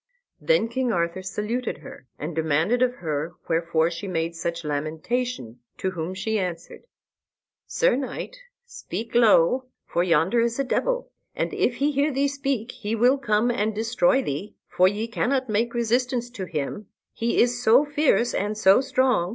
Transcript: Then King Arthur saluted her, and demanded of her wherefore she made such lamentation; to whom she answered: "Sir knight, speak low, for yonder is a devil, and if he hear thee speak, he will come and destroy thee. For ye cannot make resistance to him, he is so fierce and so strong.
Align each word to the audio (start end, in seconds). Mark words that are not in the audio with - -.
Then 0.39 0.67
King 0.67 0.91
Arthur 0.91 1.21
saluted 1.21 1.77
her, 1.77 2.07
and 2.17 2.35
demanded 2.35 2.81
of 2.81 2.95
her 2.95 3.33
wherefore 3.47 3.91
she 3.91 4.07
made 4.07 4.35
such 4.35 4.63
lamentation; 4.63 5.59
to 5.77 5.91
whom 5.91 6.15
she 6.15 6.39
answered: 6.39 6.87
"Sir 7.67 7.95
knight, 7.95 8.37
speak 8.65 9.13
low, 9.13 9.65
for 9.85 10.03
yonder 10.03 10.39
is 10.39 10.57
a 10.57 10.63
devil, 10.63 11.11
and 11.35 11.53
if 11.53 11.75
he 11.75 11.91
hear 11.91 12.11
thee 12.11 12.27
speak, 12.27 12.71
he 12.71 12.95
will 12.95 13.19
come 13.19 13.51
and 13.51 13.75
destroy 13.75 14.23
thee. 14.23 14.55
For 14.67 14.87
ye 14.87 15.07
cannot 15.07 15.49
make 15.49 15.75
resistance 15.75 16.31
to 16.31 16.45
him, 16.45 16.87
he 17.13 17.39
is 17.39 17.61
so 17.61 17.85
fierce 17.85 18.33
and 18.33 18.57
so 18.57 18.81
strong. 18.81 19.29